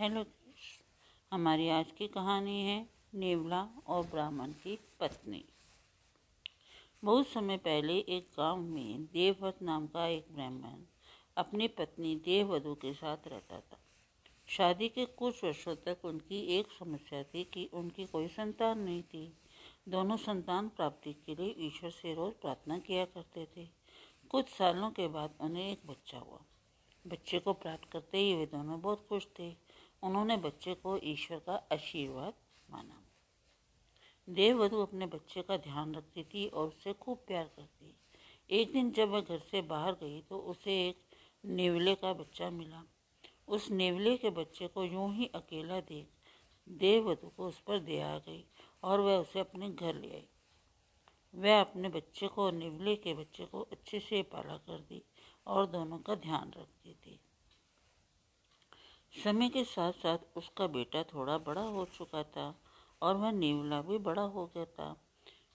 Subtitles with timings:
[0.00, 0.24] Hello
[1.32, 5.44] हमारी आज की कहानी है नेवला और ब्राह्मण की पत्नी।
[7.04, 10.82] बहुत समय पहले एक गाँव में देवव्रत नाम का एक ब्राह्मण
[11.36, 13.78] अपनी पत्नी देववधु के साथ रहता था।
[14.48, 19.38] शादी के कुछ वर्षों तक उनकी एक समस्या थी कि उनकी कोई संतान नहीं थी।
[19.88, 23.68] दोनों संतान प्राप्ति के लिए ईश्वर से रोज प्रार्थना किया करते थे।
[24.30, 26.40] कुछ सालों के बाद उन्हें एक बच्चा हुआ।
[27.06, 29.63] बच्चे को प्राप्त करते ही वे दोनों बहुत खुश थे।
[30.04, 32.34] उन्होंने बच्चे को ईश्वर का आशीर्वाद
[32.70, 33.00] माना।
[34.28, 37.94] देववधु अपने बच्चे का ध्यान रखती थी और उसे खूब प्यार करती।
[38.50, 41.02] एक दिन जब वह घर से बाहर गई तो उसे एक
[41.44, 42.82] नेवले का बच्चा मिला।
[43.48, 46.06] उस नेवले के बच्चे को यूँ ही अकेला देख
[46.68, 48.44] देववधु को उस पर दया आ गई
[48.82, 50.28] और वह उसे अपने घर ले आई।
[51.34, 55.02] वह अपने बच्चे को नेवले के बच्चे को अच्छे से पाला कर दी
[55.46, 56.83] और दोनों का ध्यान रखती
[59.22, 62.60] समय के साथ साथ उसका बेटा थोड़ा बड़ा हो चुका था
[63.02, 64.96] और वह नेवला भी बड़ा हो गया था।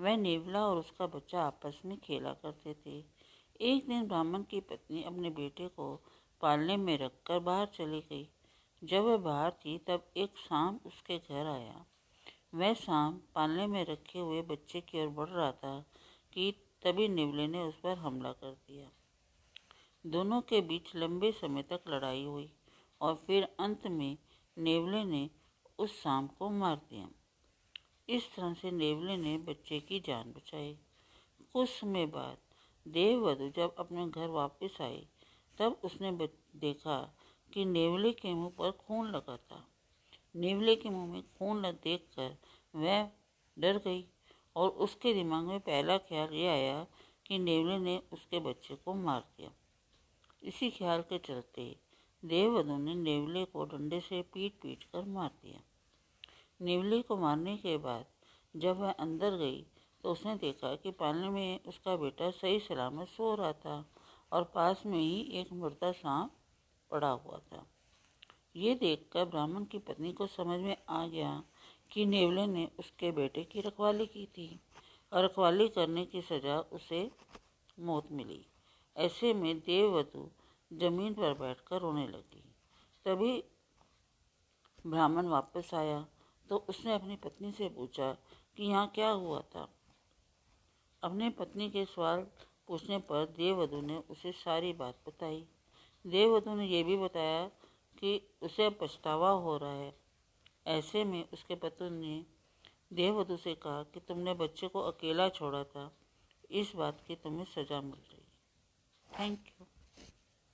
[0.00, 3.04] वह नेवला और उसका बच्चा आपस में खेला करते थे।
[3.60, 6.02] एक दिन ब्राह्मण की पत्नी अपने बेटे को
[6.40, 8.28] पालने में रखकर बाहर चली गई।
[8.84, 11.84] जब वह बाहर थी, तब एक शाम उसके घर आया।
[12.54, 15.84] वह शाम पालने में रखे हुए बच्चे की ओर बढ़ रहा था
[16.32, 16.52] कि
[16.84, 18.90] तभी नेवले ने उस पर हमला कर दिया।
[20.06, 22.52] दोनों के बीच लंबे समय तक लड़ाई हुई।
[23.00, 24.16] और फिर अंत में
[24.56, 25.28] नेवले ने
[25.78, 27.08] उस शाम को मार दिया।
[28.08, 30.72] इस तरह से नेवले ने बच्चे की जान बचाई।
[31.52, 32.38] कुछ समय बाद
[32.86, 35.06] देववधु जब अपने घर वापस आई
[35.58, 36.12] तब उसने
[36.56, 36.98] देखा
[37.52, 39.66] कि नेवले के मुँह पर खून लगा था।
[40.36, 42.36] नेवले के मुँह में खून देखकर
[42.74, 43.08] वह
[43.56, 44.04] डर गई
[44.56, 46.86] और उसके दिमाग में पहला ख्याल ये आया
[47.26, 49.50] कि नेवले ने उसके बच्चे को मार दिया।
[50.42, 51.62] इसी ख्याल के चलते
[52.22, 55.60] देववधु ने नेवले को डंडे से पीट पीट कर मार दिया।
[56.60, 58.04] नेवले को मारने के बाद
[58.54, 59.64] जब वह अंदर गई
[60.04, 63.84] तो उसने देखा कि पालने में उसका बेटा सही सलामत सो रहा था
[64.32, 66.30] और पास में ही एक मुर्दा सांप
[66.90, 67.66] पड़ा हुआ था।
[68.56, 71.42] ये देखकर ब्राह्मण की पत्नी को समझ में आ गया
[71.90, 74.48] कि नेवले ने उसके बेटे की रखवाली की थी
[75.12, 77.08] और रखवाली करने की सजा उसे
[77.78, 78.44] मौत मिली।
[78.96, 80.28] ऐसे में देववधु
[80.70, 82.42] ज़मीन पर बैठकर रोने लगी।
[83.06, 83.32] तभी
[84.86, 86.04] ब्राह्मण वापस आया
[86.48, 88.12] तो उसने अपनी पत्नी से पूछा
[88.56, 89.68] कि यहाँ क्या हुआ था।
[91.02, 92.26] अपने पत्नी के सवाल
[92.68, 95.44] पूछने पर देववधु ने उसे सारी बात बताई।
[96.04, 97.44] देववधु ने यह भी बताया
[97.98, 99.94] कि उसे पछतावा हो रहा है।
[100.66, 102.24] ऐसे में उसके पति ने
[102.92, 105.90] देववधु से कहा कि तुमने बच्चे को अकेला छोड़ा था।
[106.50, 108.24] इस बात की तुम्हें सजा मिल रही
[109.10, 109.75] थैंक you.